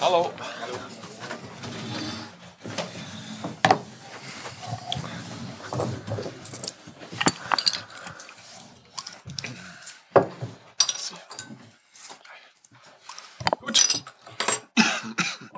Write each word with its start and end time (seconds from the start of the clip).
Hallo. 0.00 0.32
Gut. 13.60 14.02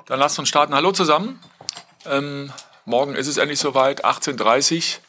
Dann 0.07 0.19
lasst 0.19 0.39
uns 0.39 0.49
starten. 0.49 0.75
Hallo 0.75 0.91
zusammen. 0.91 1.39
Ähm, 2.05 2.51
morgen 2.83 3.15
ist 3.15 3.27
es 3.27 3.37
endlich 3.37 3.59
soweit, 3.59 4.03
18.30 4.03 4.75
Uhr. 4.97 5.01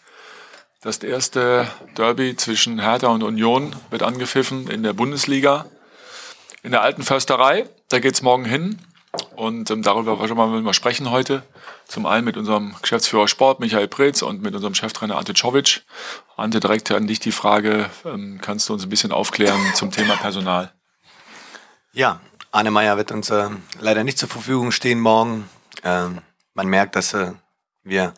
Das 0.82 0.98
erste 0.98 1.66
Derby 1.96 2.36
zwischen 2.36 2.78
Hertha 2.78 3.08
und 3.08 3.24
Union 3.24 3.74
wird 3.90 4.04
angepfiffen 4.04 4.68
in 4.68 4.84
der 4.84 4.92
Bundesliga. 4.92 5.66
In 6.62 6.70
der 6.70 6.82
alten 6.82 7.02
Försterei, 7.02 7.68
da 7.94 8.00
geht 8.00 8.14
es 8.14 8.22
morgen 8.22 8.44
hin. 8.44 8.78
Und 9.36 9.70
ähm, 9.70 9.82
darüber 9.82 10.18
wollen 10.18 10.64
wir 10.64 10.74
sprechen 10.74 11.10
heute. 11.10 11.44
Zum 11.86 12.06
einen 12.06 12.24
mit 12.24 12.36
unserem 12.36 12.74
Geschäftsführer 12.82 13.28
Sport, 13.28 13.60
Michael 13.60 13.86
Pretz, 13.86 14.22
und 14.22 14.42
mit 14.42 14.52
unserem 14.54 14.74
Cheftrainer 14.74 15.16
Ante 15.16 15.32
Czovic. 15.32 15.82
Ante, 16.36 16.58
direkt 16.58 16.90
an 16.90 17.06
dich 17.06 17.20
die 17.20 17.30
Frage, 17.30 17.88
ähm, 18.04 18.40
kannst 18.42 18.68
du 18.68 18.72
uns 18.72 18.82
ein 18.82 18.88
bisschen 18.88 19.12
aufklären 19.12 19.60
zum 19.74 19.92
Thema 19.92 20.16
Personal? 20.16 20.72
Ja, 21.92 22.20
Arne 22.50 22.72
Meyer 22.72 22.96
wird 22.96 23.12
uns 23.12 23.30
äh, 23.30 23.48
leider 23.78 24.02
nicht 24.02 24.18
zur 24.18 24.28
Verfügung 24.28 24.72
stehen 24.72 24.98
morgen. 24.98 25.48
Ähm, 25.84 26.18
man 26.54 26.66
merkt, 26.66 26.96
dass 26.96 27.14
äh, 27.14 27.30
wir 27.84 28.14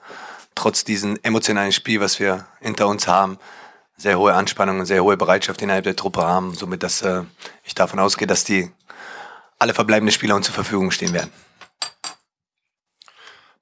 trotz 0.54 0.84
diesem 0.84 1.18
emotionalen 1.22 1.72
Spiel, 1.72 2.00
was 2.00 2.18
wir 2.18 2.46
hinter 2.60 2.88
uns 2.88 3.06
haben, 3.06 3.38
sehr 3.98 4.18
hohe 4.18 4.32
Anspannung 4.32 4.80
und 4.80 4.86
sehr 4.86 5.04
hohe 5.04 5.18
Bereitschaft 5.18 5.60
innerhalb 5.60 5.84
der 5.84 5.96
Truppe 5.96 6.22
haben. 6.22 6.54
Somit, 6.54 6.82
dass 6.82 7.02
äh, 7.02 7.24
ich 7.64 7.74
davon 7.74 7.98
ausgehe, 7.98 8.26
dass 8.26 8.44
die 8.44 8.70
alle 9.58 9.74
verbleibenden 9.74 10.12
Spieler 10.12 10.34
uns 10.36 10.46
zur 10.46 10.54
Verfügung 10.54 10.90
stehen 10.90 11.12
werden. 11.12 11.30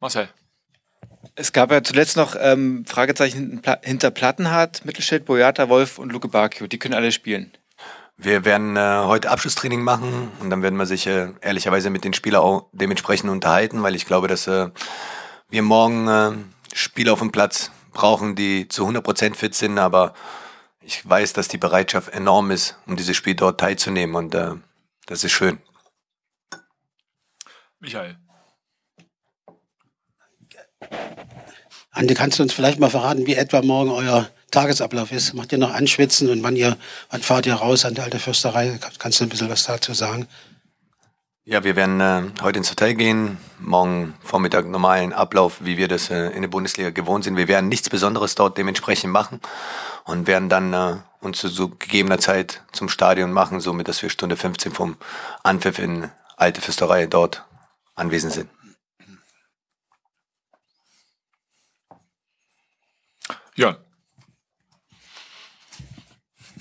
Marcel. 0.01 0.29
Es 1.37 1.53
gab 1.53 1.73
ja 1.73 1.83
zuletzt 1.83 2.17
noch 2.17 2.37
ähm, 2.39 2.85
Fragezeichen 2.87 3.63
hinter 3.83 4.11
Plattenhardt, 4.11 4.85
Mittelschild, 4.85 5.25
Boyata, 5.25 5.69
Wolf 5.69 5.99
und 5.99 6.13
Luke 6.13 6.29
Bakio. 6.29 6.67
Die 6.67 6.79
können 6.79 6.95
alle 6.95 7.11
spielen. 7.11 7.53
Wir 8.17 8.45
werden 8.45 8.77
äh, 8.77 9.01
heute 9.05 9.31
Abschlusstraining 9.31 9.83
machen 9.83 10.31
und 10.41 10.51
dann 10.51 10.63
werden 10.63 10.77
wir 10.77 10.87
sich 10.87 11.07
äh, 11.07 11.31
ehrlicherweise 11.41 11.91
mit 11.91 12.05
den 12.05 12.13
Spielern 12.13 12.43
auch 12.43 12.69
dementsprechend 12.73 13.31
unterhalten, 13.31 13.83
weil 13.83 13.97
ich 13.97 14.07
glaube, 14.07 14.29
dass 14.29 14.47
äh, 14.47 14.69
wir 15.49 15.63
morgen 15.63 16.07
äh, 16.07 16.33
Spieler 16.75 17.15
auf 17.15 17.19
dem 17.19 17.33
Platz 17.33 17.73
brauchen, 17.93 18.37
die 18.37 18.69
zu 18.69 18.87
100% 18.87 19.35
fit 19.35 19.55
sind, 19.55 19.79
aber 19.79 20.15
ich 20.81 21.09
weiß, 21.09 21.33
dass 21.33 21.49
die 21.49 21.59
Bereitschaft 21.59 22.11
enorm 22.11 22.53
ist, 22.53 22.77
um 22.87 22.95
dieses 22.95 23.17
Spiel 23.17 23.35
dort 23.35 23.59
teilzunehmen 23.59 24.15
und 24.15 24.35
äh, 24.35 24.53
das 25.07 25.25
ist 25.25 25.33
schön. 25.33 25.59
Michael. 27.85 28.17
Andi, 31.91 32.15
kannst 32.15 32.39
du 32.39 32.43
uns 32.43 32.55
vielleicht 32.55 32.81
mal 32.81 32.89
verraten, 32.89 33.27
wie 33.27 33.35
etwa 33.35 33.61
morgen 33.61 33.91
euer 33.91 34.31
Tagesablauf 34.51 35.13
ist. 35.13 35.35
Macht 35.35 35.53
ihr 35.53 35.59
noch 35.59 35.73
Anschwitzen 35.73 36.31
und 36.31 36.43
wann 36.43 36.57
ihr, 36.57 36.79
wann 37.11 37.21
fahrt 37.21 37.45
ihr 37.47 37.55
raus 37.55 37.85
an 37.85 37.95
der 37.95 38.05
alte 38.05 38.19
Fürsterei? 38.19 38.79
Kannst 38.99 39.21
du 39.21 39.25
ein 39.25 39.29
bisschen 39.29 39.51
was 39.51 39.65
dazu 39.65 39.93
sagen? 39.93 40.27
Ja, 41.45 41.63
wir 41.63 41.77
werden 41.77 42.01
äh, 42.01 42.23
heute 42.41 42.59
ins 42.59 42.71
Hotel 42.71 42.95
gehen, 42.95 43.37
morgen 43.61 44.15
Vormittag 44.23 44.67
normalen 44.67 45.13
Ablauf, 45.13 45.59
wie 45.61 45.77
wir 45.77 45.89
das 45.89 46.09
äh, 46.09 46.31
in 46.31 46.41
der 46.41 46.49
Bundesliga 46.49 46.89
gewohnt 46.89 47.25
sind. 47.25 47.37
Wir 47.37 47.49
werden 47.49 47.69
nichts 47.69 47.91
Besonderes 47.91 48.35
dort 48.35 48.57
dementsprechend 48.57 49.13
machen 49.13 49.41
und 50.05 50.27
werden 50.27 50.49
dann 50.49 50.73
äh, 50.73 50.97
uns 51.21 51.39
zu 51.39 51.49
so 51.49 51.69
gegebener 51.69 52.19
Zeit 52.19 52.63
zum 52.73 52.89
Stadion 52.89 53.31
machen, 53.31 53.61
somit 53.61 53.89
dass 53.89 54.03
wir 54.03 54.09
Stunde 54.09 54.37
15 54.37 54.73
vom 54.73 54.97
Anpfiff 55.43 55.79
in 55.79 56.11
Alte 56.37 56.63
Fürsterei 56.63 57.07
dort 57.07 57.45
anwesend 57.95 58.33
sind. 58.33 58.51
Ja, 63.57 63.79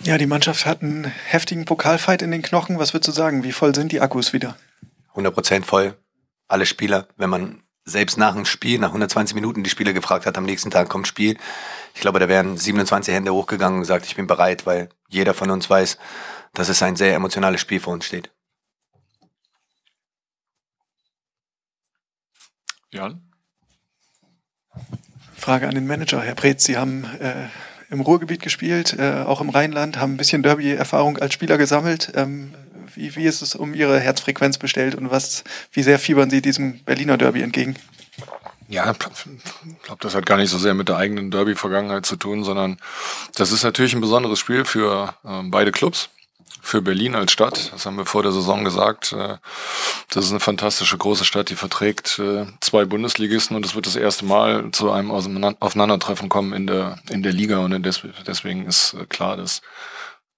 ja, 0.05 0.17
die 0.17 0.25
Mannschaft 0.25 0.65
hat 0.65 0.81
einen 0.81 1.05
heftigen 1.05 1.63
Pokalfight 1.63 2.21
in 2.21 2.31
den 2.31 2.41
Knochen. 2.41 2.77
Was 2.77 2.93
würdest 2.93 3.07
du 3.07 3.11
sagen? 3.13 3.45
Wie 3.45 3.53
voll 3.53 3.73
sind 3.73 3.93
die 3.93 4.01
Akkus 4.01 4.33
wieder? 4.33 4.57
100% 5.15 5.63
voll. 5.63 5.97
Alle 6.49 6.65
Spieler, 6.65 7.07
wenn 7.15 7.29
man 7.29 7.63
selbst 7.85 8.17
nach 8.17 8.33
dem 8.33 8.43
Spiel, 8.43 8.79
nach 8.79 8.89
120 8.89 9.33
Minuten 9.33 9.63
die 9.63 9.69
Spieler 9.69 9.93
gefragt 9.93 10.25
hat, 10.25 10.37
am 10.37 10.43
nächsten 10.43 10.71
Tag 10.71 10.89
kommt 10.89 11.07
Spiel. 11.07 11.37
Ich 11.95 12.01
glaube, 12.01 12.19
da 12.19 12.27
wären 12.27 12.57
27 12.57 13.13
Hände 13.13 13.33
hochgegangen 13.33 13.77
und 13.77 13.83
gesagt, 13.83 14.05
ich 14.05 14.17
bin 14.17 14.27
bereit, 14.27 14.65
weil 14.65 14.89
jeder 15.07 15.33
von 15.33 15.49
uns 15.49 15.69
weiß, 15.69 15.97
dass 16.53 16.67
es 16.67 16.83
ein 16.83 16.97
sehr 16.97 17.15
emotionales 17.15 17.61
Spiel 17.61 17.79
vor 17.79 17.93
uns 17.93 18.05
steht. 18.05 18.29
Jan? 22.93 23.21
Frage 25.35 25.67
an 25.67 25.75
den 25.75 25.87
Manager, 25.87 26.21
Herr 26.21 26.35
Preetz. 26.35 26.63
Sie 26.63 26.77
haben 26.77 27.05
äh, 27.19 27.47
im 27.89 28.01
Ruhrgebiet 28.01 28.41
gespielt, 28.41 28.95
äh, 28.97 29.23
auch 29.25 29.41
im 29.41 29.49
Rheinland, 29.49 29.97
haben 29.97 30.13
ein 30.13 30.17
bisschen 30.17 30.43
Derby-Erfahrung 30.43 31.17
als 31.17 31.33
Spieler 31.33 31.57
gesammelt. 31.57 32.11
Ähm, 32.15 32.53
wie, 32.95 33.15
wie 33.15 33.25
ist 33.25 33.41
es 33.41 33.55
um 33.55 33.73
Ihre 33.73 33.99
Herzfrequenz 33.99 34.57
bestellt 34.57 34.95
und 34.95 35.09
was, 35.09 35.43
wie 35.71 35.83
sehr 35.83 35.99
fiebern 35.99 36.29
Sie 36.29 36.41
diesem 36.41 36.79
Berliner 36.83 37.17
Derby 37.17 37.41
entgegen? 37.41 37.75
Ja, 38.69 38.91
ich 38.91 39.83
glaube, 39.83 39.99
das 39.99 40.15
hat 40.15 40.25
gar 40.25 40.37
nicht 40.37 40.49
so 40.49 40.57
sehr 40.57 40.73
mit 40.73 40.89
der 40.89 40.97
eigenen 40.97 41.31
Derby-Vergangenheit 41.31 42.05
zu 42.05 42.15
tun, 42.15 42.43
sondern 42.43 42.77
das 43.35 43.51
ist 43.51 43.63
natürlich 43.63 43.93
ein 43.93 44.01
besonderes 44.01 44.39
Spiel 44.39 44.65
für 44.65 45.15
äh, 45.23 45.41
beide 45.43 45.71
Clubs 45.71 46.09
für 46.63 46.81
Berlin 46.81 47.13
als 47.13 47.33
Stadt. 47.33 47.73
Das 47.73 47.85
haben 47.85 47.97
wir 47.97 48.05
vor 48.05 48.23
der 48.23 48.31
Saison 48.31 48.63
gesagt. 48.63 49.11
Äh, 49.11 49.37
das 50.09 50.25
ist 50.25 50.31
eine 50.31 50.39
fantastische 50.39 50.97
große 50.97 51.25
Stadt, 51.25 51.49
die 51.49 51.55
verträgt 51.55 52.17
äh, 52.19 52.45
zwei 52.61 52.85
Bundesligisten 52.85 53.55
und 53.55 53.65
es 53.65 53.75
wird 53.75 53.85
das 53.85 53.97
erste 53.97 54.25
Mal 54.25 54.71
zu 54.71 54.89
einem 54.89 55.11
Aufeinandertreffen 55.11 56.29
kommen 56.29 56.53
in 56.53 56.65
der, 56.65 56.99
in 57.09 57.21
der 57.21 57.33
Liga 57.33 57.59
und 57.59 57.83
deswegen 57.83 58.65
ist 58.65 58.93
äh, 58.93 59.05
klar, 59.05 59.35
dass 59.35 59.61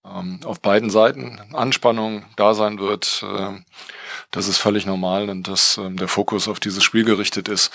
ähm, 0.03 0.39
auf 0.43 0.59
beiden 0.61 0.89
Seiten 0.89 1.39
Anspannung 1.53 2.25
da 2.35 2.53
sein 2.53 2.79
wird. 2.79 3.23
Das 4.31 4.47
ist 4.47 4.57
völlig 4.57 4.85
normal 4.85 5.29
und 5.29 5.47
dass 5.47 5.77
ähm, 5.77 5.97
der 5.97 6.07
Fokus 6.07 6.47
auf 6.47 6.59
dieses 6.59 6.83
Spiel 6.83 7.05
gerichtet 7.05 7.47
ist. 7.47 7.71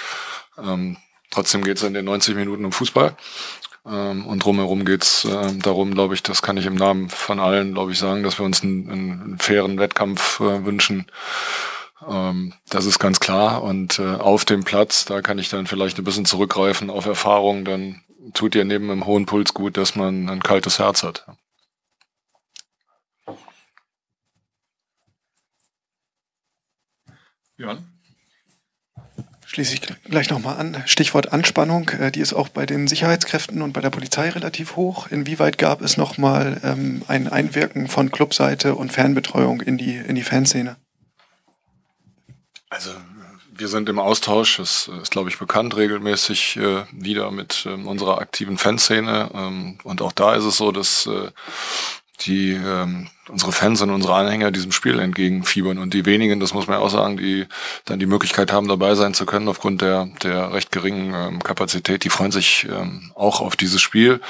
Ähm, 0.59 0.97
trotzdem 1.31 1.63
geht 1.63 1.77
es 1.79 1.83
in 1.85 1.95
den 1.95 2.05
90 2.05 2.35
Minuten 2.35 2.65
um 2.65 2.73
Fußball. 2.73 3.17
Ähm, 3.87 4.27
und 4.27 4.45
drumherum 4.45 4.85
geht's 4.85 5.25
äh, 5.25 5.55
darum, 5.59 5.95
glaube 5.95 6.15
ich, 6.15 6.23
das 6.23 6.43
kann 6.43 6.57
ich 6.57 6.67
im 6.67 6.75
Namen 6.75 7.09
von 7.09 7.41
allen, 7.41 7.75
glaube 7.75 7.93
ich, 7.93 7.99
sagen, 7.99 8.23
dass 8.23 8.39
wir 8.39 8.45
uns 8.45 8.63
einen, 8.63 8.91
einen 8.91 9.39
fairen 9.39 9.79
Wettkampf 9.79 10.41
äh, 10.41 10.65
wünschen. 10.65 11.07
Ähm, 12.07 12.55
das 12.69 12.87
ist 12.87 12.99
ganz 12.99 13.21
klar. 13.21 13.63
Und 13.63 13.99
äh, 13.99 14.17
auf 14.17 14.45
dem 14.45 14.65
Platz, 14.65 15.05
da 15.05 15.23
kann 15.23 15.39
ich 15.39 15.49
dann 15.49 15.67
vielleicht 15.67 15.99
ein 15.99 16.05
bisschen 16.05 16.27
zurückgreifen 16.27 16.91
auf 16.91 17.07
Erfahrung. 17.07 17.65
Dann 17.65 18.03
tut 18.35 18.55
dir 18.55 18.65
neben 18.65 18.91
einem 18.91 19.07
hohen 19.07 19.27
Puls 19.27 19.55
gut, 19.55 19.77
dass 19.77 19.97
man 19.97 20.29
ein 20.29 20.43
kaltes 20.43 20.79
Herz 20.79 21.03
hat. 21.03 21.27
Jan? 27.59 27.90
Schließe 29.51 29.75
ich 29.75 29.81
gleich 30.05 30.31
nochmal 30.31 30.59
an. 30.59 30.83
Stichwort 30.87 31.33
Anspannung, 31.33 31.89
äh, 31.91 32.13
die 32.13 32.21
ist 32.21 32.33
auch 32.33 32.49
bei 32.49 32.67
den 32.67 32.87
Sicherheitskräften 32.87 33.63
und 33.63 33.73
bei 33.73 33.81
der 33.81 33.91
Polizei 33.91 34.31
relativ 34.31 34.77
hoch. 34.77 35.09
Inwieweit 35.11 35.59
gab 35.59 35.83
es 35.83 35.97
nochmal 35.97 36.61
ähm, 36.63 37.03
ein 37.09 37.27
Einwirken 37.27 37.89
von 37.89 38.13
Clubseite 38.13 38.77
und 38.77 38.93
Fanbetreuung 38.93 39.61
in 39.61 39.77
die, 39.77 39.97
in 39.97 40.15
die 40.15 40.23
Fanszene? 40.23 40.77
Also 42.69 42.91
wir 43.53 43.67
sind 43.67 43.89
im 43.89 43.99
Austausch, 43.99 44.59
das 44.59 44.89
ist, 45.03 45.11
glaube 45.11 45.31
ich, 45.31 45.39
bekannt, 45.39 45.77
regelmäßig 45.77 46.57
äh, 46.57 46.85
wieder 46.93 47.33
mit 47.33 47.67
ähm, 47.67 47.89
unserer 47.89 48.19
aktiven 48.19 48.57
Fanszene. 48.57 49.31
Ähm, 49.35 49.79
und 49.83 50.01
auch 50.01 50.13
da 50.13 50.37
ist 50.37 50.45
es 50.45 50.59
so, 50.59 50.71
dass 50.71 51.07
äh, 51.07 51.31
die 52.23 52.53
ähm, 52.53 53.09
unsere 53.29 53.53
Fans 53.53 53.81
und 53.83 53.91
unsere 53.91 54.15
Anhänger 54.15 54.51
diesem 54.51 54.73
Spiel 54.73 54.99
entgegenfiebern 54.99 55.79
und 55.79 55.95
die 55.95 56.07
wenigen, 56.07 56.41
das 56.41 56.53
muss 56.53 56.67
man 56.67 56.79
auch 56.79 56.91
sagen, 56.91 57.17
die 57.17 57.47
dann 57.85 57.99
die 57.99 58.07
Möglichkeit 58.07 58.53
haben, 58.53 58.69
dabei 58.69 58.95
sein 58.95 59.15
zu 59.15 59.27
können 59.27 59.49
aufgrund 59.49 59.83
der 59.83 60.09
der 60.23 60.53
recht 60.53 60.73
geringen 60.73 61.15
ähm, 61.15 61.43
Kapazität, 61.43 62.05
die 62.05 62.11
freuen 62.11 62.33
sich 62.33 62.67
ähm, 62.71 63.13
auch 63.15 63.41
auf 63.41 63.57
dieses 63.57 63.81
Spiel. 63.81 64.21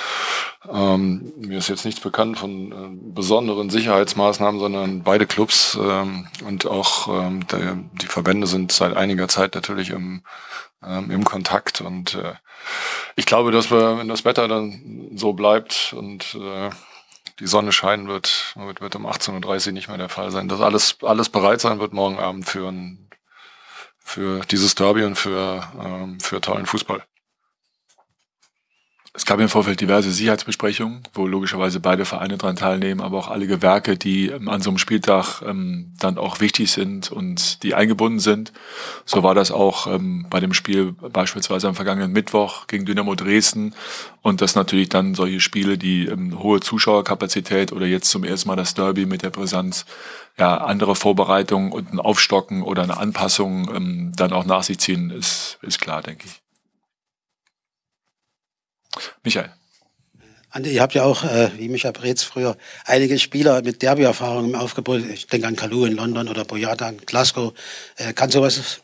Ähm, 0.70 1.32
mir 1.38 1.58
ist 1.58 1.68
jetzt 1.68 1.84
nichts 1.84 2.00
bekannt 2.00 2.38
von 2.38 2.72
äh, 2.72 3.12
besonderen 3.14 3.70
Sicherheitsmaßnahmen, 3.70 4.60
sondern 4.60 5.02
beide 5.02 5.26
Clubs 5.26 5.78
ähm, 5.80 6.26
und 6.46 6.66
auch 6.66 7.08
ähm, 7.08 7.46
der, 7.48 7.78
die 8.00 8.06
Verbände 8.06 8.46
sind 8.46 8.72
seit 8.72 8.96
einiger 8.96 9.28
Zeit 9.28 9.54
natürlich 9.54 9.90
im 9.90 10.22
ähm, 10.82 11.10
im 11.10 11.24
Kontakt 11.24 11.80
und 11.80 12.14
äh, 12.14 12.34
ich 13.16 13.26
glaube, 13.26 13.52
dass 13.52 13.70
wir, 13.70 13.98
wenn 13.98 14.08
das 14.08 14.24
Wetter 14.24 14.48
dann 14.48 15.10
so 15.14 15.32
bleibt 15.32 15.94
und 15.96 16.34
äh, 16.34 16.70
die 17.40 17.46
Sonne 17.46 17.72
scheinen 17.72 18.06
wird, 18.06 18.52
wird, 18.56 18.80
wird 18.80 18.96
um 18.96 19.06
18.30 19.06 19.68
Uhr 19.68 19.72
nicht 19.72 19.88
mehr 19.88 19.98
der 19.98 20.10
Fall 20.10 20.30
sein. 20.30 20.48
Dass 20.48 20.60
alles, 20.60 20.98
alles 21.02 21.30
bereit 21.30 21.60
sein 21.60 21.80
wird 21.80 21.94
morgen 21.94 22.18
Abend 22.18 22.46
für, 22.46 22.68
ein, 22.68 23.08
für 23.98 24.40
dieses 24.44 24.74
Derby 24.74 25.04
und 25.04 25.16
für, 25.16 25.68
ähm, 25.82 26.20
für 26.20 26.40
tollen 26.40 26.66
Fußball. 26.66 27.02
Es 29.12 29.26
gab 29.26 29.40
im 29.40 29.48
Vorfeld 29.48 29.80
diverse 29.80 30.12
Sicherheitsbesprechungen, 30.12 31.02
wo 31.14 31.26
logischerweise 31.26 31.80
beide 31.80 32.04
Vereine 32.04 32.38
dran 32.38 32.54
teilnehmen, 32.54 33.00
aber 33.00 33.18
auch 33.18 33.28
alle 33.28 33.48
Gewerke, 33.48 33.96
die 33.96 34.28
ähm, 34.28 34.48
an 34.48 34.62
so 34.62 34.70
einem 34.70 34.78
Spieltag 34.78 35.42
ähm, 35.42 35.92
dann 35.98 36.16
auch 36.16 36.38
wichtig 36.38 36.70
sind 36.70 37.10
und 37.10 37.64
die 37.64 37.74
eingebunden 37.74 38.20
sind. 38.20 38.52
So 39.04 39.24
war 39.24 39.34
das 39.34 39.50
auch 39.50 39.88
ähm, 39.88 40.26
bei 40.30 40.38
dem 40.38 40.54
Spiel 40.54 40.92
beispielsweise 40.92 41.66
am 41.66 41.74
vergangenen 41.74 42.12
Mittwoch 42.12 42.68
gegen 42.68 42.86
Dynamo 42.86 43.16
Dresden 43.16 43.74
und 44.22 44.42
das 44.42 44.54
natürlich 44.54 44.90
dann 44.90 45.16
solche 45.16 45.40
Spiele, 45.40 45.76
die 45.76 46.06
ähm, 46.06 46.40
hohe 46.40 46.60
Zuschauerkapazität 46.60 47.72
oder 47.72 47.86
jetzt 47.86 48.10
zum 48.10 48.22
ersten 48.22 48.48
Mal 48.48 48.56
das 48.56 48.74
Derby 48.74 49.06
mit 49.06 49.22
der 49.22 49.30
Brisanz, 49.30 49.86
ja, 50.38 50.58
andere 50.58 50.94
Vorbereitungen 50.94 51.72
und 51.72 51.92
ein 51.92 51.98
Aufstocken 51.98 52.62
oder 52.62 52.84
eine 52.84 52.96
Anpassung 52.96 53.74
ähm, 53.74 54.12
dann 54.14 54.32
auch 54.32 54.44
nach 54.44 54.62
sich 54.62 54.78
ziehen, 54.78 55.10
ist, 55.10 55.58
ist 55.62 55.80
klar, 55.80 56.00
denke 56.00 56.26
ich. 56.26 56.40
Michael. 59.22 59.50
Andi, 60.52 60.70
ihr 60.70 60.82
habt 60.82 60.94
ja 60.94 61.04
auch, 61.04 61.22
äh, 61.22 61.50
wie 61.56 61.68
Michael 61.68 61.92
Breetz 61.92 62.24
früher, 62.24 62.56
einige 62.84 63.18
Spieler 63.20 63.62
mit 63.62 63.82
Derby-Erfahrung 63.82 64.46
im 64.46 64.54
Aufgebot. 64.56 65.02
Ich 65.04 65.28
denke 65.28 65.46
an 65.46 65.54
Kalu 65.54 65.84
in 65.84 65.94
London 65.94 66.28
oder 66.28 66.44
Boyata 66.44 66.88
in 66.88 66.98
Glasgow. 66.98 67.52
Äh, 67.96 68.12
kann 68.14 68.30
sowas 68.30 68.80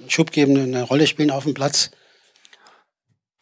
einen 0.00 0.10
Schub 0.10 0.32
geben, 0.32 0.56
eine 0.56 0.82
Rolle 0.82 1.06
spielen 1.06 1.30
auf 1.30 1.44
dem 1.44 1.54
Platz? 1.54 1.92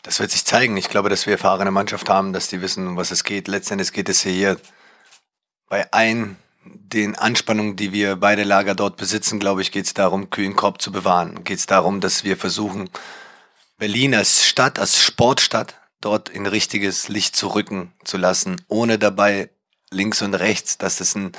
Das 0.03 0.21
wird 0.21 0.31
sich 0.31 0.45
zeigen. 0.45 0.77
Ich 0.77 0.91
glaube, 0.91 1.09
dass 1.09 1.25
wir 1.25 1.33
erfahrene 1.33 1.71
Mannschaft 1.71 2.11
haben, 2.11 2.35
dass 2.35 2.49
die 2.49 2.61
wissen, 2.61 2.87
um 2.87 2.97
was 2.99 3.11
es 3.11 3.25
geht. 3.25 3.49
Letztendlich 3.49 3.93
geht 3.95 4.11
es 4.11 4.23
hier 4.23 4.61
bei 5.71 5.91
allen 5.91 6.37
den 6.65 7.15
Anspannungen, 7.15 7.77
die 7.77 7.93
wir 7.93 8.17
beide 8.17 8.45
Lager 8.45 8.75
dort 8.75 8.97
besitzen, 8.97 9.39
glaube 9.39 9.63
ich, 9.63 9.73
geht 9.73 9.87
es 9.87 9.95
darum, 9.95 10.31
kühlen 10.31 10.57
Korb 10.57 10.81
zu 10.81 10.93
bewahren. 10.93 11.45
Geht 11.45 11.59
es 11.59 11.67
darum, 11.67 12.01
dass 12.01 12.25
wir 12.25 12.37
versuchen, 12.37 12.91
Berlin 13.79 14.15
als 14.15 14.47
Stadt, 14.47 14.79
als 14.79 15.03
Sportstadt 15.03 15.75
dort 16.05 16.29
in 16.29 16.47
richtiges 16.47 17.09
Licht 17.09 17.37
zu 17.37 17.49
rücken 17.49 17.93
zu 18.05 18.17
lassen, 18.17 18.61
ohne 18.69 18.99
dabei 18.99 19.51
links 19.91 20.23
und 20.23 20.35
rechts, 20.35 20.79
dass 20.79 21.01
es 21.01 21.15
ein 21.15 21.33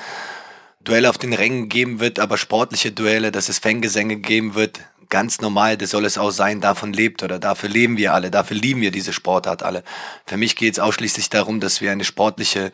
Duell 0.81 1.07
auf 1.07 1.17
den 1.17 1.33
Rängen 1.33 1.67
geben 1.67 1.99
wird, 1.99 2.19
aber 2.19 2.37
sportliche 2.37 2.91
Duelle, 2.91 3.31
dass 3.31 3.49
es 3.49 3.57
Fangesänge 3.57 4.17
geben 4.17 4.53
wird, 4.53 4.81
ganz 5.09 5.41
normal, 5.41 5.77
das 5.77 5.89
soll 5.89 6.05
es 6.05 6.17
auch 6.17 6.31
sein, 6.31 6.61
davon 6.61 6.93
lebt 6.93 7.23
oder 7.23 7.39
dafür 7.39 7.69
leben 7.69 7.97
wir 7.97 8.13
alle, 8.13 8.29
dafür 8.29 8.57
lieben 8.57 8.81
wir 8.81 8.91
diese 8.91 9.13
Sportart 9.13 9.63
alle. 9.63 9.83
Für 10.25 10.37
mich 10.37 10.55
geht 10.55 10.73
es 10.73 10.79
ausschließlich 10.79 11.29
darum, 11.29 11.59
dass 11.59 11.81
wir 11.81 11.91
eine 11.91 12.03
sportliche 12.03 12.71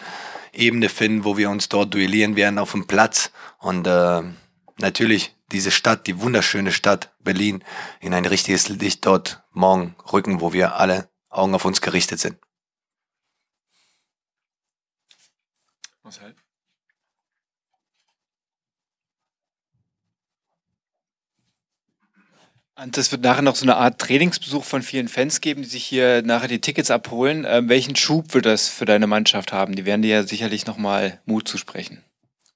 Ebene 0.53 0.89
finden, 0.89 1.23
wo 1.23 1.37
wir 1.37 1.49
uns 1.49 1.69
dort 1.69 1.93
duellieren 1.93 2.35
werden 2.35 2.59
auf 2.59 2.71
dem 2.71 2.87
Platz. 2.87 3.31
Und 3.59 3.87
äh, 3.87 4.21
natürlich 4.77 5.35
diese 5.51 5.71
Stadt, 5.71 6.07
die 6.07 6.19
wunderschöne 6.19 6.71
Stadt 6.71 7.11
Berlin, 7.19 7.63
in 7.99 8.13
ein 8.13 8.25
richtiges 8.25 8.69
Licht 8.69 9.05
dort 9.05 9.43
morgen 9.53 9.95
rücken, 10.11 10.41
wo 10.41 10.53
wir 10.53 10.75
alle 10.75 11.10
Augen 11.31 11.55
auf 11.55 11.65
uns 11.65 11.81
gerichtet 11.81 12.19
sind. 12.19 12.37
Marcel? 16.03 16.35
Und 22.75 22.97
es 22.97 23.11
wird 23.11 23.21
nachher 23.21 23.43
noch 23.43 23.55
so 23.55 23.65
eine 23.65 23.77
Art 23.77 23.99
Trainingsbesuch 23.99 24.63
von 24.63 24.81
vielen 24.81 25.07
Fans 25.07 25.39
geben, 25.39 25.61
die 25.61 25.67
sich 25.67 25.83
hier 25.83 26.23
nachher 26.23 26.47
die 26.47 26.61
Tickets 26.61 26.89
abholen. 26.89 27.45
Ähm, 27.47 27.69
welchen 27.69 27.95
Schub 27.95 28.33
wird 28.33 28.45
das 28.47 28.69
für 28.69 28.85
deine 28.85 29.05
Mannschaft 29.05 29.53
haben? 29.53 29.75
Die 29.75 29.85
werden 29.85 30.01
dir 30.01 30.09
ja 30.09 30.23
sicherlich 30.23 30.65
nochmal 30.65 31.19
Mut 31.25 31.47
zusprechen. 31.47 32.03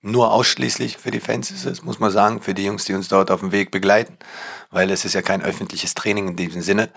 Nur 0.02 0.32
ausschließlich 0.32 0.98
für 0.98 1.12
die 1.12 1.20
Fans 1.20 1.52
ist 1.52 1.66
es, 1.66 1.84
muss 1.84 2.00
man 2.00 2.12
sagen, 2.12 2.42
für 2.42 2.54
die 2.54 2.66
Jungs, 2.66 2.86
die 2.86 2.94
uns 2.94 3.08
dort 3.08 3.30
auf 3.30 3.42
dem 3.42 3.52
Weg 3.52 3.72
begleiten, 3.72 4.18
weil 4.72 4.90
es 4.90 5.06
ist 5.06 5.14
ja 5.14 5.22
kein 5.22 5.42
öffentliches 5.42 5.94
Training 5.94 6.30
in 6.30 6.36
diesem 6.36 6.62
Sinne. 6.62 6.90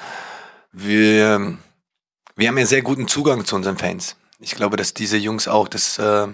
Wir 0.72 1.58
wir 2.38 2.46
haben 2.46 2.56
ja 2.56 2.66
sehr 2.66 2.82
guten 2.82 3.08
Zugang 3.08 3.44
zu 3.44 3.56
unseren 3.56 3.76
Fans. 3.76 4.16
Ich 4.38 4.54
glaube, 4.54 4.76
dass 4.76 4.94
diese 4.94 5.16
Jungs 5.16 5.48
auch 5.48 5.66
das, 5.66 5.98
äh, 5.98 6.28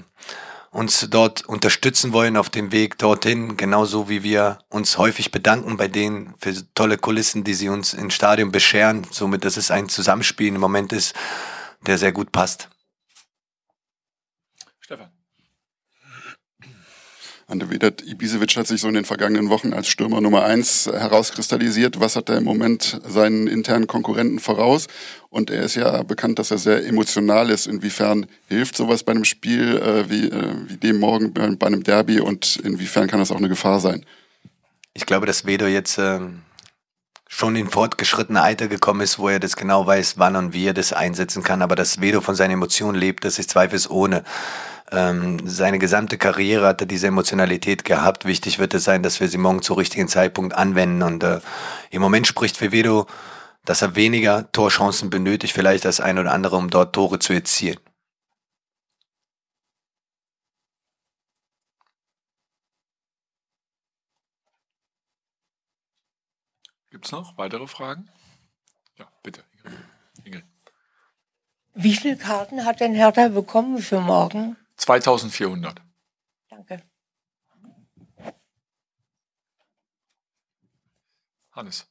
uns 0.70 1.08
dort 1.08 1.46
unterstützen 1.46 2.12
wollen 2.12 2.36
auf 2.36 2.50
dem 2.50 2.72
Weg 2.72 2.98
dorthin, 2.98 3.56
genauso 3.56 4.10
wie 4.10 4.22
wir 4.22 4.58
uns 4.68 4.98
häufig 4.98 5.30
bedanken 5.30 5.78
bei 5.78 5.88
denen 5.88 6.34
für 6.38 6.52
tolle 6.74 6.98
Kulissen, 6.98 7.42
die 7.42 7.54
sie 7.54 7.70
uns 7.70 7.94
im 7.94 8.10
Stadion 8.10 8.52
bescheren. 8.52 9.06
Somit, 9.10 9.46
dass 9.46 9.56
es 9.56 9.70
ein 9.70 9.88
Zusammenspiel 9.88 10.48
im 10.48 10.60
Moment 10.60 10.92
ist, 10.92 11.14
der 11.86 11.96
sehr 11.96 12.12
gut 12.12 12.32
passt. 12.32 12.68
Stefan. 14.80 15.10
Ante 17.46 17.68
Vedat 17.68 18.02
Ibisevic 18.02 18.56
hat 18.56 18.66
sich 18.66 18.80
so 18.80 18.88
in 18.88 18.94
den 18.94 19.04
vergangenen 19.04 19.50
Wochen 19.50 19.74
als 19.74 19.88
Stürmer 19.88 20.22
Nummer 20.22 20.44
eins 20.44 20.86
herauskristallisiert. 20.86 22.00
Was 22.00 22.16
hat 22.16 22.30
er 22.30 22.38
im 22.38 22.44
Moment 22.44 23.00
seinen 23.06 23.46
internen 23.48 23.86
Konkurrenten 23.86 24.38
voraus? 24.38 24.86
Und 25.28 25.50
er 25.50 25.64
ist 25.64 25.74
ja 25.74 26.02
bekannt, 26.04 26.38
dass 26.38 26.50
er 26.50 26.58
sehr 26.58 26.86
emotional 26.86 27.50
ist. 27.50 27.66
Inwiefern 27.66 28.26
hilft 28.48 28.76
sowas 28.76 29.02
bei 29.02 29.12
einem 29.12 29.24
Spiel 29.24 29.76
äh, 29.76 30.08
wie, 30.08 30.28
äh, 30.28 30.54
wie 30.68 30.76
dem 30.78 30.98
morgen 30.98 31.34
bei, 31.34 31.46
bei, 31.50 31.66
einem 31.66 31.82
Derby 31.82 32.20
und 32.20 32.56
inwiefern 32.56 33.08
kann 33.08 33.18
das 33.18 33.30
auch 33.30 33.36
eine 33.36 33.50
Gefahr 33.50 33.78
sein? 33.78 34.06
Ich 34.94 35.04
glaube, 35.04 35.26
dass 35.26 35.44
Vedo 35.44 35.66
jetzt 35.66 35.98
ähm, 35.98 36.42
schon 37.28 37.56
in 37.56 37.68
fortgeschrittene 37.68 38.40
Alter 38.40 38.68
gekommen 38.68 39.02
ist, 39.02 39.18
wo 39.18 39.28
er 39.28 39.40
das 39.40 39.56
genau 39.56 39.86
weiß, 39.86 40.14
wann 40.16 40.36
und 40.36 40.54
wie 40.54 40.66
er 40.66 40.74
das 40.74 40.94
einsetzen 40.94 41.42
kann. 41.42 41.60
Aber 41.60 41.74
dass 41.74 42.00
Vedo 42.00 42.22
von 42.22 42.36
seinen 42.36 42.52
Emotionen 42.52 42.98
lebt, 42.98 43.24
das 43.24 43.38
ist 43.38 43.50
zweifelsohne. 43.50 44.24
Ähm, 44.90 45.38
seine 45.46 45.78
gesamte 45.78 46.18
Karriere 46.18 46.66
hat 46.66 46.80
er 46.80 46.86
diese 46.86 47.06
Emotionalität 47.06 47.84
gehabt. 47.84 48.26
Wichtig 48.26 48.58
wird 48.58 48.74
es 48.74 48.84
sein, 48.84 49.02
dass 49.02 49.20
wir 49.20 49.28
sie 49.28 49.38
morgen 49.38 49.62
zum 49.62 49.76
richtigen 49.76 50.08
Zeitpunkt 50.08 50.54
anwenden. 50.54 51.02
Und 51.02 51.22
äh, 51.24 51.40
im 51.90 52.02
Moment 52.02 52.26
spricht 52.26 52.56
für 52.56 52.70
Vedo, 52.70 53.06
dass 53.64 53.82
er 53.82 53.96
weniger 53.96 54.50
Torchancen 54.52 55.10
benötigt, 55.10 55.54
vielleicht 55.54 55.86
als 55.86 56.00
ein 56.00 56.18
oder 56.18 56.32
andere, 56.32 56.56
um 56.56 56.68
dort 56.68 56.94
Tore 56.94 57.18
zu 57.18 57.32
erzielen. 57.32 57.78
Gibt 66.90 67.06
es 67.06 67.12
noch 67.12 67.36
weitere 67.36 67.66
Fragen? 67.66 68.08
Ja, 68.96 69.08
bitte. 69.22 69.42
Ingrid. 70.24 70.44
Wie 71.74 71.96
viele 71.96 72.16
Karten 72.16 72.64
hat 72.64 72.78
denn 72.78 72.94
Hertha 72.94 73.26
bekommen 73.28 73.78
für 73.78 74.00
morgen? 74.00 74.56
2400. 74.76 75.80
Danke. 76.48 76.82
Hannes. 81.52 81.86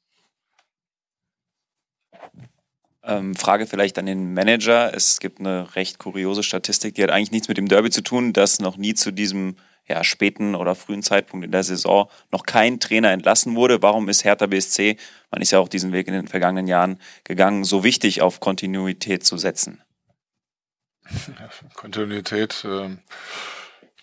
Ähm, 3.06 3.35
Frage 3.35 3.68
vielleicht 3.68 3.97
an 4.00 4.06
den 4.06 4.33
Manager. 4.33 4.94
Es 4.94 5.19
gibt 5.19 5.39
eine 5.39 5.75
recht 5.75 6.00
kuriose 6.00 6.44
Statistik, 6.44 6.95
die 6.95 7.03
hat 7.03 7.12
eigentlich 7.12 7.31
nichts 7.31 7.50
mit 7.50 7.57
dem 7.57 7.68
Derby 7.68 7.89
zu 7.89 8.01
tun, 8.01 8.31
dass 8.31 8.59
noch 8.59 8.77
nie 8.77 8.94
zu 8.94 9.12
diesem 9.12 9.57
ja, 9.86 10.03
späten 10.03 10.56
oder 10.56 10.75
frühen 10.75 11.03
Zeitpunkt 11.03 11.45
in 11.45 11.51
der 11.51 11.63
Saison 11.63 12.09
noch 12.31 12.45
kein 12.45 12.79
Trainer 12.79 13.12
entlassen 13.12 13.56
wurde. 13.56 13.81
Warum 13.81 14.07
ist 14.07 14.24
Hertha 14.24 14.45
BSC, 14.45 14.96
man 15.29 15.41
ist 15.41 15.51
ja 15.51 15.60
auch 15.60 15.67
diesen 15.67 15.91
Weg 15.91 16.07
in 16.07 16.13
den 16.13 16.27
vergangenen 16.29 16.67
Jahren 16.67 16.98
gegangen, 17.25 17.65
so 17.65 17.84
wichtig 17.84 18.22
auf 18.22 18.39
Kontinuität 18.39 19.25
zu 19.25 19.38
setzen? 19.38 19.82
Kontinuität 21.75 22.63
äh, 22.65 22.89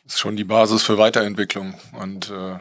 ist 0.05 0.19
schon 0.19 0.37
die 0.37 0.45
Basis 0.45 0.83
für 0.83 0.99
Weiterentwicklung 0.99 1.75
und 1.93 2.31
äh, 2.31 2.59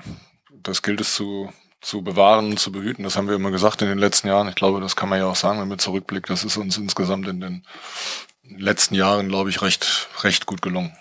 das 0.52 0.82
gilt 0.82 1.02
es 1.02 1.16
zu, 1.16 1.52
zu 1.82 2.02
bewahren 2.02 2.52
und 2.52 2.60
zu 2.60 2.72
behüten. 2.72 3.04
Das 3.04 3.16
haben 3.16 3.28
wir 3.28 3.36
immer 3.36 3.52
gesagt 3.52 3.82
in 3.82 3.88
den 3.88 3.98
letzten 3.98 4.28
Jahren. 4.28 4.50
Ich 4.50 4.56
glaube, 4.56 4.82
das 4.82 4.96
kann 4.96 5.10
man 5.10 5.20
ja 5.20 5.26
auch 5.26 5.36
sagen, 5.36 5.60
wenn 5.60 5.68
man 5.68 5.80
zurückblickt. 5.80 6.30
Das 6.30 6.44
ist 6.44 6.58
uns 6.58 6.78
insgesamt 6.78 7.28
in 7.28 7.40
den 7.40 7.66
letzten 8.44 8.96
Jahren, 8.96 9.30
glaube 9.30 9.50
ich, 9.50 9.62
recht, 9.62 10.10
recht 10.24 10.46
gut 10.46 10.62
gelungen. 10.62 10.96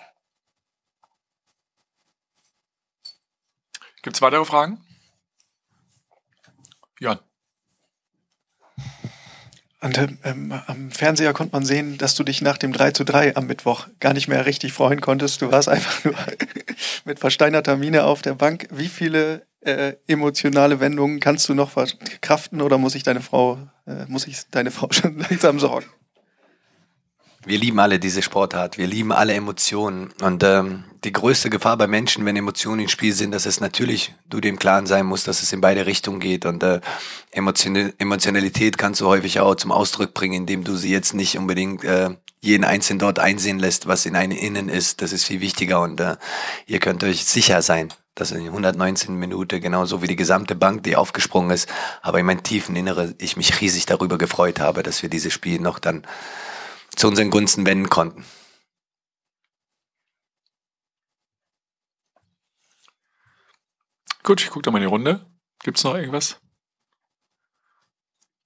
Gibt 4.02 4.16
es 4.16 4.22
weitere 4.22 4.44
Fragen? 4.44 4.84
Jan. 7.00 7.18
Ante, 9.80 10.08
ähm, 10.24 10.52
am 10.66 10.90
Fernseher 10.90 11.32
konnte 11.32 11.54
man 11.54 11.64
sehen, 11.64 11.98
dass 11.98 12.16
du 12.16 12.24
dich 12.24 12.42
nach 12.42 12.58
dem 12.58 12.72
3 12.72 12.90
zu 12.90 13.04
3 13.04 13.36
am 13.36 13.46
Mittwoch 13.46 13.86
gar 14.00 14.12
nicht 14.12 14.26
mehr 14.26 14.44
richtig 14.44 14.72
freuen 14.72 15.00
konntest. 15.00 15.40
Du 15.40 15.52
warst 15.52 15.68
einfach 15.68 16.04
nur 16.04 16.14
mit 17.04 17.20
versteinerter 17.20 17.76
Miene 17.76 18.04
auf 18.04 18.20
der 18.20 18.34
Bank. 18.34 18.66
Wie 18.72 18.88
viele 18.88 19.46
äh, 19.60 19.94
emotionale 20.08 20.80
Wendungen 20.80 21.20
kannst 21.20 21.48
du 21.48 21.54
noch 21.54 21.70
verkraften 21.70 22.60
oder 22.60 22.76
muss 22.76 22.96
ich 22.96 23.04
deine 23.04 23.20
Frau, 23.20 23.58
äh, 23.86 24.04
muss 24.08 24.26
ich 24.26 24.48
deine 24.50 24.72
Frau 24.72 24.88
schon 24.90 25.18
langsam 25.18 25.60
sorgen? 25.60 25.86
Wir 27.48 27.58
lieben 27.58 27.78
alle 27.80 27.98
diese 27.98 28.20
Sportart, 28.20 28.76
wir 28.76 28.86
lieben 28.86 29.10
alle 29.10 29.32
Emotionen. 29.32 30.10
Und 30.20 30.42
ähm, 30.42 30.84
die 31.02 31.12
größte 31.12 31.48
Gefahr 31.48 31.78
bei 31.78 31.86
Menschen, 31.86 32.26
wenn 32.26 32.36
Emotionen 32.36 32.82
im 32.82 32.88
Spiel 32.88 33.14
sind, 33.14 33.30
dass 33.30 33.46
es 33.46 33.58
natürlich 33.58 34.12
du 34.28 34.38
dem 34.42 34.58
Klaren 34.58 34.84
sein 34.84 35.06
musst, 35.06 35.26
dass 35.28 35.42
es 35.42 35.50
in 35.54 35.62
beide 35.62 35.86
Richtungen 35.86 36.20
geht. 36.20 36.44
Und 36.44 36.62
äh, 36.62 36.82
Emotionalität 37.32 38.76
kannst 38.76 39.00
du 39.00 39.06
häufig 39.06 39.40
auch 39.40 39.54
zum 39.54 39.72
Ausdruck 39.72 40.12
bringen, 40.12 40.34
indem 40.34 40.62
du 40.62 40.76
sie 40.76 40.90
jetzt 40.90 41.14
nicht 41.14 41.38
unbedingt 41.38 41.84
äh, 41.84 42.10
jeden 42.42 42.64
Einzelnen 42.64 42.98
dort 42.98 43.18
einsehen 43.18 43.58
lässt, 43.58 43.86
was 43.86 44.04
in 44.04 44.14
einem 44.14 44.36
innen 44.36 44.68
ist. 44.68 45.00
Das 45.00 45.14
ist 45.14 45.24
viel 45.24 45.40
wichtiger. 45.40 45.80
Und 45.80 46.00
äh, 46.00 46.16
ihr 46.66 46.80
könnt 46.80 47.02
euch 47.02 47.24
sicher 47.24 47.62
sein, 47.62 47.88
dass 48.14 48.30
in 48.30 48.44
119 48.44 49.18
Minuten, 49.18 49.58
genauso 49.62 50.02
wie 50.02 50.06
die 50.06 50.16
gesamte 50.16 50.54
Bank, 50.54 50.82
die 50.82 50.96
aufgesprungen 50.96 51.52
ist, 51.52 51.66
aber 52.02 52.20
in 52.20 52.26
meinem 52.26 52.42
tiefen 52.42 52.76
Innere 52.76 53.14
ich 53.16 53.38
mich 53.38 53.58
riesig 53.62 53.86
darüber 53.86 54.18
gefreut 54.18 54.60
habe, 54.60 54.82
dass 54.82 55.02
wir 55.02 55.08
dieses 55.08 55.32
Spiel 55.32 55.62
noch 55.62 55.78
dann 55.78 56.02
zu 56.98 57.06
unseren 57.06 57.30
Gunsten 57.30 57.64
wenden 57.64 57.88
konnten. 57.88 58.24
Gut, 64.24 64.42
ich 64.42 64.50
gucke 64.50 64.62
da 64.62 64.70
mal 64.70 64.78
in 64.78 64.82
die 64.82 64.88
Runde. 64.88 65.24
Gibt 65.62 65.78
es 65.78 65.84
noch 65.84 65.94
irgendwas? 65.94 66.40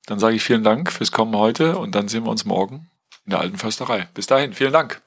Dann 0.07 0.19
sage 0.19 0.37
ich 0.37 0.43
vielen 0.43 0.65
Dank 0.65 0.93
fürs 0.93 1.13
Kommen 1.13 1.35
heute 1.37 1.79
und 1.79 1.95
dann 1.95 2.09
sehen 2.09 2.25
wir 2.25 2.31
uns 2.31 2.45
morgen 2.45 2.91
in 3.25 3.31
der 3.31 3.41
alten 3.41 3.57
Försterei. 3.57 4.09
Bis 4.15 4.27
dahin, 4.27 4.53
vielen 4.53 4.73
Dank. 4.73 5.03